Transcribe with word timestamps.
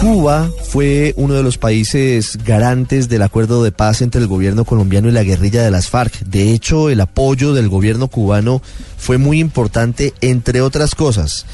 Cuba 0.00 0.50
fue 0.68 1.14
uno 1.16 1.34
de 1.34 1.42
los 1.42 1.56
países 1.58 2.38
garantes 2.44 3.08
del 3.08 3.22
acuerdo 3.22 3.64
de 3.64 3.72
paz 3.72 4.02
entre 4.02 4.20
el 4.20 4.26
gobierno 4.26 4.64
colombiano 4.64 5.08
y 5.08 5.12
la 5.12 5.22
guerrilla 5.22 5.62
de 5.62 5.70
las 5.70 5.88
FARC. 5.88 6.20
De 6.20 6.52
hecho, 6.52 6.90
el 6.90 7.00
apoyo 7.00 7.54
del 7.54 7.68
gobierno 7.68 8.08
cubano 8.08 8.60
fue 8.98 9.18
muy 9.18 9.40
importante, 9.40 10.12
entre 10.20 10.60
otras 10.60 10.94
cosas. 10.94 11.46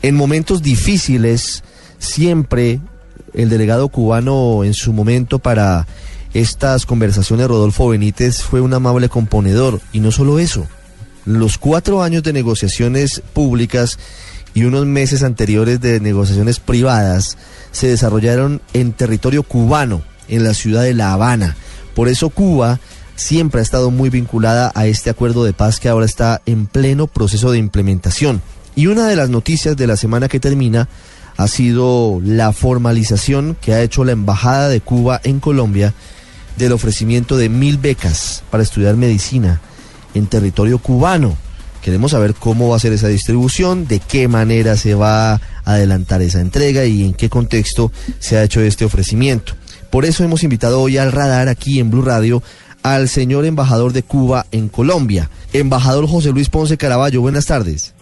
En 0.00 0.14
momentos 0.14 0.62
difíciles, 0.62 1.62
siempre 1.98 2.80
el 3.34 3.50
delegado 3.50 3.88
cubano 3.88 4.64
en 4.64 4.74
su 4.74 4.92
momento 4.92 5.38
para 5.38 5.86
estas 6.34 6.86
conversaciones, 6.86 7.46
Rodolfo 7.46 7.88
Benítez, 7.88 8.42
fue 8.42 8.60
un 8.60 8.72
amable 8.72 9.08
componedor. 9.10 9.80
Y 9.92 10.00
no 10.00 10.10
solo 10.10 10.38
eso, 10.38 10.66
los 11.24 11.58
cuatro 11.58 12.02
años 12.02 12.22
de 12.22 12.32
negociaciones 12.32 13.22
públicas 13.32 13.98
y 14.54 14.64
unos 14.64 14.86
meses 14.86 15.22
anteriores 15.22 15.80
de 15.80 16.00
negociaciones 16.00 16.60
privadas 16.60 17.36
se 17.70 17.88
desarrollaron 17.88 18.60
en 18.72 18.92
territorio 18.92 19.42
cubano, 19.42 20.02
en 20.28 20.44
la 20.44 20.54
ciudad 20.54 20.82
de 20.82 20.94
La 20.94 21.12
Habana. 21.12 21.56
Por 21.94 22.08
eso 22.08 22.30
Cuba 22.30 22.80
siempre 23.16 23.60
ha 23.60 23.62
estado 23.62 23.90
muy 23.90 24.10
vinculada 24.10 24.72
a 24.74 24.86
este 24.86 25.10
acuerdo 25.10 25.44
de 25.44 25.52
paz 25.52 25.80
que 25.80 25.88
ahora 25.88 26.06
está 26.06 26.42
en 26.46 26.66
pleno 26.66 27.06
proceso 27.06 27.50
de 27.50 27.58
implementación. 27.58 28.42
Y 28.74 28.86
una 28.86 29.06
de 29.06 29.16
las 29.16 29.30
noticias 29.30 29.76
de 29.76 29.86
la 29.86 29.96
semana 29.96 30.28
que 30.28 30.40
termina 30.40 30.88
ha 31.36 31.48
sido 31.48 32.20
la 32.24 32.52
formalización 32.52 33.56
que 33.60 33.74
ha 33.74 33.82
hecho 33.82 34.04
la 34.04 34.12
Embajada 34.12 34.68
de 34.68 34.80
Cuba 34.80 35.20
en 35.24 35.40
Colombia 35.40 35.94
del 36.56 36.72
ofrecimiento 36.72 37.36
de 37.36 37.48
mil 37.48 37.78
becas 37.78 38.42
para 38.50 38.62
estudiar 38.62 38.96
medicina 38.96 39.60
en 40.14 40.26
territorio 40.26 40.78
cubano. 40.78 41.36
Queremos 41.82 42.12
saber 42.12 42.34
cómo 42.34 42.68
va 42.68 42.76
a 42.76 42.80
ser 42.80 42.92
esa 42.92 43.08
distribución, 43.08 43.86
de 43.88 43.98
qué 43.98 44.28
manera 44.28 44.76
se 44.76 44.94
va 44.94 45.34
a 45.34 45.40
adelantar 45.64 46.22
esa 46.22 46.40
entrega 46.40 46.84
y 46.84 47.04
en 47.04 47.12
qué 47.12 47.28
contexto 47.28 47.90
se 48.20 48.38
ha 48.38 48.44
hecho 48.44 48.60
este 48.60 48.84
ofrecimiento. 48.84 49.54
Por 49.90 50.04
eso 50.04 50.24
hemos 50.24 50.44
invitado 50.44 50.80
hoy 50.80 50.96
al 50.96 51.12
radar 51.12 51.48
aquí 51.48 51.80
en 51.80 51.90
Blue 51.90 52.02
Radio 52.02 52.42
al 52.82 53.08
señor 53.08 53.44
embajador 53.44 53.92
de 53.92 54.02
Cuba 54.02 54.46
en 54.52 54.68
Colombia, 54.68 55.28
embajador 55.52 56.08
José 56.08 56.30
Luis 56.30 56.48
Ponce 56.48 56.76
Caraballo. 56.76 57.20
Buenas 57.20 57.46
tardes. 57.46 57.94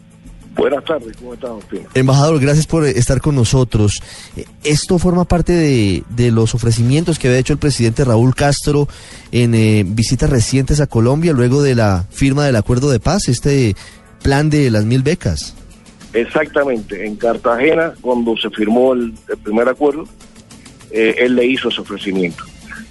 Buenas 0.57 0.85
tardes, 0.85 1.17
¿cómo 1.17 1.33
estás, 1.35 1.51
Agustín? 1.51 1.81
Embajador, 1.95 2.39
gracias 2.41 2.67
por 2.67 2.85
estar 2.85 3.21
con 3.21 3.35
nosotros. 3.35 4.03
Eh, 4.37 4.45
Esto 4.65 4.99
forma 4.99 5.25
parte 5.25 5.53
de, 5.53 6.03
de 6.11 6.31
los 6.33 6.55
ofrecimientos 6.55 7.19
que 7.19 7.29
había 7.29 7.41
hecho 7.41 7.53
el 7.53 7.59
presidente 7.59 8.05
Raúl 8.05 8.35
Castro 8.35 8.89
en 9.33 9.55
eh, 9.55 9.85
visitas 9.87 10.31
recientes 10.31 10.81
a 10.81 10.87
Colombia 10.87 11.33
luego 11.33 11.63
de 11.63 11.75
la 11.75 12.07
firma 12.11 12.45
del 12.45 12.57
acuerdo 12.57 12.91
de 12.91 13.01
paz, 13.01 13.29
este 13.29 13.75
plan 14.23 14.51
de 14.51 14.71
las 14.71 14.85
mil 14.85 15.03
becas. 15.03 15.55
Exactamente, 16.13 17.07
en 17.07 17.17
Cartagena, 17.17 17.95
cuando 18.01 18.37
se 18.37 18.51
firmó 18.51 18.93
el, 18.95 19.15
el 19.29 19.39
primer 19.39 19.69
acuerdo, 19.69 20.05
eh, 20.91 21.15
él 21.19 21.37
le 21.37 21.47
hizo 21.47 21.69
ese 21.69 21.81
ofrecimiento 21.81 22.43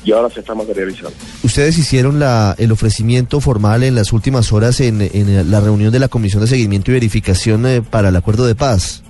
y 0.05 0.13
ahora 0.13 0.33
se 0.33 0.39
está 0.39 0.55
materializando. 0.55 1.13
Ustedes 1.43 1.77
hicieron 1.77 2.19
la, 2.19 2.55
el 2.57 2.71
ofrecimiento 2.71 3.41
formal 3.41 3.83
en 3.83 3.95
las 3.95 4.13
últimas 4.13 4.53
horas 4.53 4.79
en, 4.79 5.01
en 5.01 5.51
la 5.51 5.59
reunión 5.59 5.91
de 5.91 5.99
la 5.99 6.07
Comisión 6.07 6.41
de 6.41 6.47
Seguimiento 6.47 6.91
y 6.91 6.93
Verificación 6.93 7.65
eh, 7.65 7.81
para 7.81 8.07
el 8.07 8.15
acuerdo 8.15 8.47
de 8.47 8.55
paz. 8.55 9.03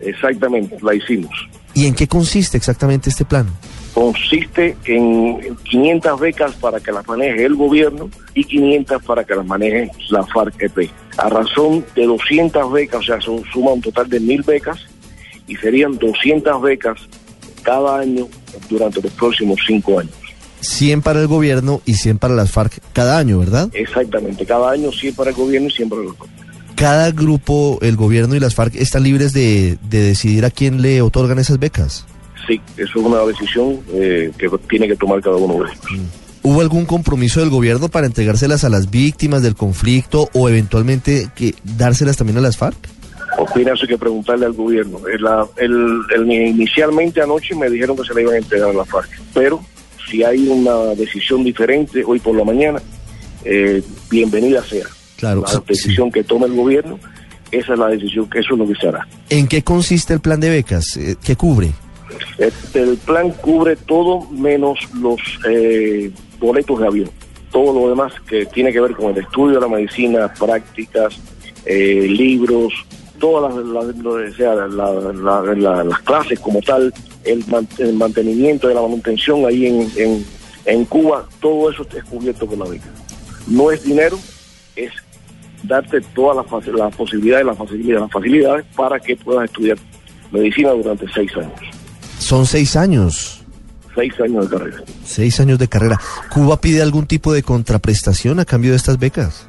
Exactamente, 0.00 0.76
la 0.80 0.94
hicimos. 0.94 1.32
¿Y 1.74 1.86
en 1.86 1.94
qué 1.94 2.06
consiste 2.06 2.56
exactamente 2.56 3.10
este 3.10 3.24
plan? 3.24 3.48
Consiste 3.98 4.76
en 4.84 5.56
500 5.64 6.20
becas 6.20 6.54
para 6.54 6.78
que 6.78 6.92
las 6.92 7.04
maneje 7.08 7.44
el 7.44 7.56
gobierno 7.56 8.08
y 8.32 8.44
500 8.44 9.02
para 9.02 9.24
que 9.24 9.34
las 9.34 9.44
maneje 9.44 9.90
la 10.10 10.24
FARC-EP. 10.24 10.88
A 11.16 11.28
razón 11.28 11.84
de 11.96 12.06
200 12.06 12.72
becas, 12.72 13.00
o 13.00 13.02
sea, 13.02 13.20
son, 13.20 13.42
suma 13.52 13.72
un 13.72 13.80
total 13.80 14.08
de 14.08 14.20
1000 14.20 14.42
becas 14.44 14.78
y 15.48 15.56
serían 15.56 15.98
200 15.98 16.62
becas 16.62 16.96
cada 17.64 17.98
año 17.98 18.28
durante 18.70 19.02
los 19.02 19.10
próximos 19.14 19.58
cinco 19.66 19.98
años. 19.98 20.14
100 20.60 21.02
para 21.02 21.20
el 21.20 21.26
gobierno 21.26 21.82
y 21.84 21.94
100 21.94 22.18
para 22.18 22.34
las 22.34 22.52
FARC 22.52 22.80
cada 22.92 23.18
año, 23.18 23.40
¿verdad? 23.40 23.68
Exactamente, 23.72 24.46
cada 24.46 24.70
año 24.70 24.92
100 24.92 25.16
para 25.16 25.30
el 25.30 25.36
gobierno 25.36 25.66
y 25.66 25.72
100 25.72 25.88
para 25.88 26.02
los 26.02 26.14
Cada 26.76 27.10
grupo, 27.10 27.80
el 27.82 27.96
gobierno 27.96 28.36
y 28.36 28.38
las 28.38 28.54
FARC 28.54 28.76
están 28.76 29.02
libres 29.02 29.32
de, 29.32 29.76
de 29.90 30.02
decidir 30.04 30.44
a 30.44 30.52
quién 30.52 30.82
le 30.82 31.02
otorgan 31.02 31.40
esas 31.40 31.58
becas. 31.58 32.06
Sí, 32.48 32.60
eso 32.76 32.98
es 32.98 33.04
una 33.06 33.20
decisión 33.24 33.78
eh, 33.92 34.32
que 34.36 34.48
tiene 34.68 34.88
que 34.88 34.96
tomar 34.96 35.20
cada 35.20 35.36
uno 35.36 35.62
de 35.64 35.70
ellos. 35.70 36.08
¿Hubo 36.42 36.60
algún 36.62 36.86
compromiso 36.86 37.40
del 37.40 37.50
gobierno 37.50 37.88
para 37.88 38.06
entregárselas 38.06 38.64
a 38.64 38.68
las 38.70 38.90
víctimas 38.90 39.42
del 39.42 39.54
conflicto 39.54 40.28
o 40.32 40.48
eventualmente 40.48 41.28
que 41.36 41.54
dárselas 41.62 42.16
también 42.16 42.38
a 42.38 42.40
las 42.40 42.56
FARC? 42.56 42.76
Opina 43.38 43.72
eso 43.74 43.82
hay 43.82 43.88
que 43.88 43.98
preguntarle 43.98 44.46
al 44.46 44.54
gobierno. 44.54 44.98
El, 45.06 45.22
la- 45.22 45.46
el- 45.58 46.00
el- 46.16 46.32
inicialmente 46.32 47.20
anoche 47.20 47.54
me 47.54 47.68
dijeron 47.68 47.96
que 47.96 48.04
se 48.04 48.14
le 48.14 48.22
iban 48.22 48.34
a 48.34 48.38
entregar 48.38 48.70
a 48.70 48.72
la 48.72 48.84
FARC, 48.84 49.10
pero 49.34 49.60
si 50.10 50.24
hay 50.24 50.48
una 50.48 50.94
decisión 50.96 51.44
diferente 51.44 52.02
hoy 52.06 52.18
por 52.18 52.34
la 52.34 52.44
mañana, 52.44 52.80
eh, 53.44 53.82
bienvenida 54.10 54.64
sea. 54.64 54.86
Claro, 55.18 55.42
La 55.42 55.48
sí, 55.48 55.58
decisión 55.68 56.10
que 56.10 56.24
tome 56.24 56.46
el 56.46 56.54
gobierno, 56.54 56.98
esa 57.50 57.72
es 57.74 57.78
la 57.78 57.88
decisión, 57.88 58.28
que 58.30 58.38
eso 58.38 58.54
es 58.54 58.58
lo 58.58 58.66
que 58.66 58.74
se 58.76 58.88
hará. 58.88 59.06
¿En 59.28 59.46
qué 59.48 59.62
consiste 59.62 60.14
el 60.14 60.20
plan 60.20 60.40
de 60.40 60.48
becas? 60.48 60.96
Eh, 60.96 61.16
¿Qué 61.22 61.36
cubre? 61.36 61.72
Este, 62.38 62.82
el 62.82 62.96
plan 62.98 63.30
cubre 63.30 63.76
todo 63.76 64.26
menos 64.30 64.78
los 64.94 65.20
eh, 65.48 66.10
boletos 66.38 66.80
de 66.80 66.86
avión. 66.86 67.10
Todo 67.50 67.72
lo 67.80 67.88
demás 67.88 68.12
que 68.28 68.44
tiene 68.46 68.72
que 68.72 68.80
ver 68.80 68.92
con 68.92 69.10
el 69.10 69.18
estudio 69.18 69.54
de 69.56 69.60
la 69.62 69.68
medicina, 69.74 70.32
prácticas, 70.34 71.18
eh, 71.64 72.06
libros, 72.08 72.72
todas 73.18 73.54
las, 73.54 73.62
clases 76.00 76.38
como 76.40 76.60
tal, 76.60 76.92
el, 77.24 77.44
man- 77.48 77.66
el 77.78 77.94
mantenimiento 77.94 78.68
de 78.68 78.74
la 78.74 78.82
manutención 78.82 79.46
ahí 79.46 79.66
en, 79.66 79.90
Cuba, 80.84 81.26
todo 81.40 81.70
eso 81.70 81.86
es 81.96 82.04
cubierto 82.04 82.46
por 82.46 82.58
la 82.58 82.66
beca. 82.66 82.86
No 83.46 83.72
es 83.72 83.82
dinero, 83.82 84.18
es 84.76 84.92
darte 85.62 86.00
todas 86.14 86.36
las, 86.36 86.66
las 86.68 86.94
posibilidades, 86.94 87.46
las 87.46 87.58
facilidades, 87.58 88.02
las 88.02 88.12
facilidades 88.12 88.66
para 88.76 89.00
que 89.00 89.16
puedas 89.16 89.46
estudiar 89.46 89.78
medicina 90.30 90.70
durante 90.70 91.06
seis 91.12 91.34
años. 91.36 91.52
Son 92.28 92.44
seis 92.44 92.76
años. 92.76 93.40
Seis 93.94 94.12
años 94.20 94.50
de 94.50 94.58
carrera. 94.58 94.76
Seis 95.02 95.40
años 95.40 95.58
de 95.58 95.66
carrera. 95.66 95.98
¿Cuba 96.28 96.60
pide 96.60 96.82
algún 96.82 97.06
tipo 97.06 97.32
de 97.32 97.42
contraprestación 97.42 98.38
a 98.38 98.44
cambio 98.44 98.72
de 98.72 98.76
estas 98.76 98.98
becas? 98.98 99.46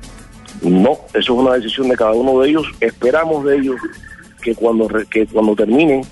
No, 0.61 0.91
eso 1.09 1.19
es 1.19 1.29
una 1.29 1.55
decisión 1.55 1.89
de 1.89 1.97
cada 1.97 2.13
uno 2.13 2.39
de 2.39 2.51
ellos. 2.51 2.65
Esperamos 2.79 3.43
de 3.43 3.57
ellos 3.57 3.75
que 4.41 4.55
cuando 4.55 4.87
que 5.11 5.27
cuando 5.27 5.57
terminen 5.57 6.03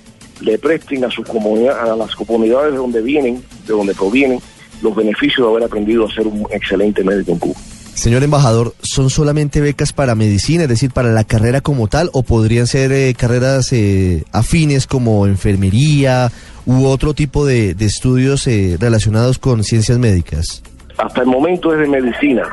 le 0.41 0.59
presten 0.59 1.05
a 1.05 1.09
sus 1.09 1.25
comunidades, 1.25 1.89
a 1.89 1.95
las 1.95 2.13
comunidades 2.13 2.73
de 2.73 2.79
donde 2.79 3.01
vienen, 3.01 3.41
de 3.65 3.73
donde 3.73 3.95
provienen, 3.95 4.41
los 4.81 4.93
beneficios 4.93 5.47
de 5.47 5.53
haber 5.53 5.63
aprendido 5.63 6.05
a 6.05 6.11
ser 6.11 6.27
un 6.27 6.45
excelente 6.51 7.01
médico 7.01 7.31
en 7.31 7.39
Cuba. 7.39 7.55
Señor 7.97 8.21
embajador, 8.21 8.75
¿son 8.83 9.09
solamente 9.09 9.59
becas 9.59 9.91
para 9.91 10.13
medicina, 10.13 10.63
es 10.63 10.69
decir, 10.69 10.91
para 10.91 11.09
la 11.09 11.23
carrera 11.23 11.61
como 11.61 11.87
tal, 11.87 12.11
o 12.13 12.21
podrían 12.21 12.67
ser 12.67 12.91
eh, 12.91 13.15
carreras 13.17 13.73
eh, 13.73 14.23
afines 14.31 14.85
como 14.85 15.25
enfermería 15.25 16.31
u 16.67 16.85
otro 16.85 17.15
tipo 17.15 17.43
de, 17.43 17.73
de 17.73 17.85
estudios 17.85 18.45
eh, 18.45 18.77
relacionados 18.79 19.39
con 19.39 19.63
ciencias 19.63 19.97
médicas? 19.97 20.61
Hasta 20.99 21.21
el 21.21 21.27
momento 21.27 21.73
es 21.73 21.79
de 21.79 21.87
medicina. 21.87 22.43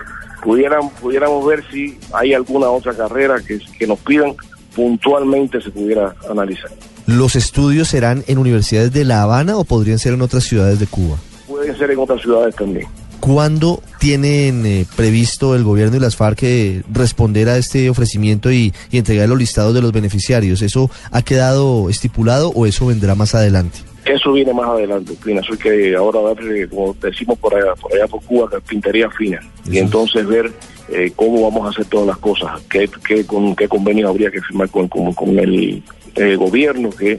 Pudieran, 0.42 0.88
pudiéramos 0.98 1.46
ver 1.46 1.62
si 1.70 1.98
hay 2.14 2.32
alguna 2.32 2.70
otra 2.70 2.94
carrera 2.94 3.36
que, 3.46 3.58
que 3.78 3.86
nos 3.86 3.98
pidan 3.98 4.34
puntualmente 4.74 5.60
se 5.60 5.70
pudiera 5.70 6.14
analizar. 6.30 6.70
¿Los 7.06 7.36
estudios 7.36 7.88
serán 7.88 8.24
en 8.28 8.38
universidades 8.38 8.94
de 8.94 9.04
La 9.04 9.22
Habana 9.22 9.58
o 9.58 9.64
podrían 9.64 9.98
ser 9.98 10.14
en 10.14 10.22
otras 10.22 10.44
ciudades 10.44 10.80
de 10.80 10.86
Cuba? 10.86 11.18
Pueden 11.46 11.76
ser 11.76 11.90
en 11.90 11.98
otras 11.98 12.22
ciudades 12.22 12.56
también. 12.56 12.86
¿Cuándo 13.24 13.82
tienen 13.98 14.66
eh, 14.66 14.84
previsto 14.96 15.54
el 15.54 15.64
gobierno 15.64 15.96
y 15.96 16.00
las 16.00 16.14
FARC 16.14 16.42
eh, 16.42 16.82
responder 16.92 17.48
a 17.48 17.56
este 17.56 17.88
ofrecimiento 17.88 18.52
y, 18.52 18.74
y 18.90 18.98
entregar 18.98 19.30
los 19.30 19.38
listados 19.38 19.72
de 19.72 19.80
los 19.80 19.92
beneficiarios? 19.92 20.60
¿Eso 20.60 20.90
ha 21.10 21.22
quedado 21.22 21.88
estipulado 21.88 22.50
o 22.50 22.66
eso 22.66 22.88
vendrá 22.88 23.14
más 23.14 23.34
adelante? 23.34 23.78
Eso 24.04 24.34
viene 24.34 24.52
más 24.52 24.68
adelante, 24.68 25.14
Pina. 25.24 25.40
Eso 25.40 25.56
que 25.56 25.96
ahora 25.96 26.20
darle, 26.20 26.68
como 26.68 26.94
decimos 27.00 27.38
por 27.38 27.54
allá, 27.54 27.74
por 27.76 27.94
allá 27.94 28.06
por 28.08 28.22
Cuba, 28.24 28.50
carpintería 28.50 29.08
fina. 29.08 29.40
Y 29.64 29.78
entonces 29.78 30.26
ver 30.26 30.52
eh, 30.90 31.10
cómo 31.16 31.44
vamos 31.44 31.66
a 31.66 31.70
hacer 31.70 31.86
todas 31.86 32.06
las 32.06 32.18
cosas, 32.18 32.60
qué, 32.68 32.90
qué, 33.08 33.24
con, 33.24 33.56
qué 33.56 33.66
convenio 33.68 34.10
habría 34.10 34.30
que 34.30 34.42
firmar 34.42 34.68
con, 34.68 34.86
con, 34.88 35.14
con 35.14 35.38
el 35.38 35.82
eh, 36.14 36.36
gobierno, 36.36 36.90
qué, 36.90 37.18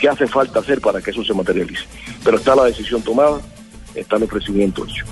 qué 0.00 0.08
hace 0.08 0.26
falta 0.26 0.58
hacer 0.58 0.80
para 0.80 1.00
que 1.00 1.12
eso 1.12 1.22
se 1.22 1.32
materialice. 1.32 1.84
Pero 2.24 2.38
está 2.38 2.56
la 2.56 2.64
decisión 2.64 3.02
tomada, 3.02 3.40
está 3.94 4.16
el 4.16 4.24
ofrecimiento 4.24 4.84
hecho. 4.84 5.04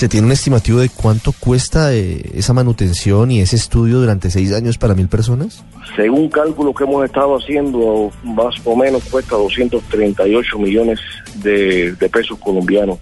¿Se 0.00 0.08
tiene 0.08 0.28
un 0.28 0.32
estimativo 0.32 0.78
de 0.78 0.88
cuánto 0.88 1.30
cuesta 1.32 1.92
eh, 1.94 2.22
esa 2.34 2.54
manutención 2.54 3.30
y 3.30 3.40
ese 3.42 3.56
estudio 3.56 4.00
durante 4.00 4.30
seis 4.30 4.50
años 4.54 4.78
para 4.78 4.94
mil 4.94 5.08
personas? 5.08 5.62
Según 5.94 6.30
cálculos 6.30 6.74
que 6.74 6.84
hemos 6.84 7.04
estado 7.04 7.36
haciendo, 7.36 8.10
más 8.24 8.54
o 8.64 8.74
menos 8.74 9.04
cuesta 9.10 9.36
238 9.36 10.58
millones 10.58 10.98
de, 11.42 11.92
de 11.92 12.08
pesos 12.08 12.38
colombianos 12.38 12.98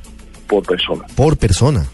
por 0.49 0.65
persona. 0.67 1.05
Por 1.15 1.37
persona. 1.37 1.87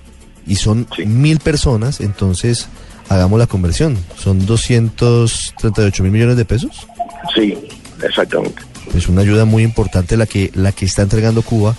Y 0.47 0.55
son 0.55 0.87
Sí. 0.97 1.05
mil 1.05 1.39
personas, 1.39 2.01
entonces 2.01 2.67
hagamos 3.11 3.39
la 3.39 3.47
conversión. 3.47 3.99
¿Son 4.17 4.47
238 4.47 6.03
mil 6.03 6.13
millones 6.13 6.39
de 6.39 6.47
pesos? 6.47 6.87
Sí, 7.35 7.55
exactamente. 8.03 8.63
Es 8.95 9.07
una 9.11 9.21
ayuda 9.21 9.45
muy 9.45 9.65
importante 9.65 10.17
la 10.17 10.25
que, 10.25 10.51
la 10.55 10.73
que 10.73 10.87
está 10.87 11.03
entregando 11.03 11.43
Cuba. 11.43 11.75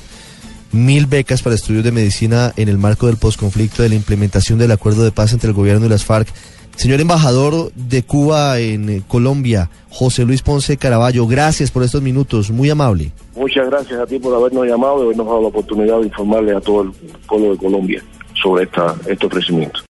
Mil 0.76 1.06
becas 1.06 1.42
para 1.42 1.56
estudios 1.56 1.86
de 1.86 1.94
medicina 1.94 2.52
en 2.58 2.68
el 2.68 2.78
marco 2.78 3.08
del 3.08 3.16
posconflicto 3.16 3.82
de 3.82 3.88
la 3.88 3.96
implementación 3.96 4.60
del 4.60 4.74
acuerdo 4.74 5.06
de 5.06 5.12
paz 5.14 5.32
entre 5.32 5.48
el 5.48 5.56
gobierno 5.56 5.86
y 5.86 5.90
las 5.90 6.04
FARC. 6.04 6.28
Señor 6.76 7.00
embajador 7.00 7.72
de 7.76 8.04
Cuba 8.04 8.60
en 8.60 8.90
eh, 8.90 9.02
Colombia, 9.08 9.70
José 9.90 10.26
Luis 10.26 10.42
Ponce 10.42 10.76
Caraballo, 10.76 11.28
gracias 11.28 11.72
por 11.72 11.84
estos 11.84 12.02
minutos, 12.02 12.52
muy 12.52 12.70
amable. 12.70 13.14
Muchas 13.38 13.70
gracias 13.70 13.98
a 13.98 14.06
ti 14.06 14.20
por 14.20 14.36
habernos 14.36 14.68
llamado 14.68 15.00
y 15.00 15.04
habernos 15.06 15.26
dado 15.26 15.42
la 15.44 15.48
oportunidad 15.48 16.00
de 16.02 16.08
informarle 16.08 16.54
a 16.54 16.60
todo 16.60 16.82
el 16.82 16.92
pueblo 17.26 17.52
de 17.52 17.58
Colombia 17.58 18.04
sobre 18.34 18.66
esta, 18.66 18.98
este 19.08 19.28
ofrecimiento. 19.28 19.80